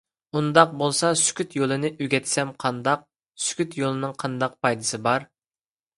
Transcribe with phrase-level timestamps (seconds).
[0.03, 5.29] − ئۇنداق بولسا «سۈكۈت» يولىنى ئۆگەتسەم قانداق؟ − «سۈكۈت» يولىنىڭ قانداق پايدىسى بار؟